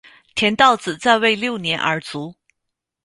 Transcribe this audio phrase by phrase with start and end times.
[0.33, 2.33] 田悼子在位六年而卒。